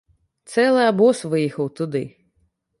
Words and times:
Цэлы 0.53 0.81
абоз 0.93 1.21
выехаў 1.35 1.71
туды. 1.81 2.05